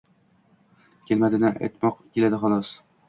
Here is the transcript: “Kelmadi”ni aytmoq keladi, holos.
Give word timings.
“Kelmadi”ni 1.09 1.51
aytmoq 1.69 2.01
keladi, 2.17 2.41
holos. 2.47 2.73